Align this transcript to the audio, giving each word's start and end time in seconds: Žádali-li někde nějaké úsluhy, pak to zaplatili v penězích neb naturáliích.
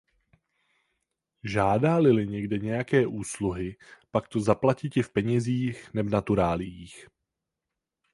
Žádali-li 1.43 2.27
někde 2.27 2.57
nějaké 2.57 3.07
úsluhy, 3.07 3.75
pak 4.11 4.27
to 4.27 4.39
zaplatili 4.39 5.03
v 5.03 5.09
penězích 5.09 5.93
neb 5.93 6.07
naturáliích. 6.07 7.07